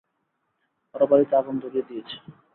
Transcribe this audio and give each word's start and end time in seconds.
ওরা 0.95 1.05
বাড়িতে 1.11 1.33
আগুন 1.35 1.55
ধরিয়ে 1.63 1.87
দিয়েছে। 1.89 2.15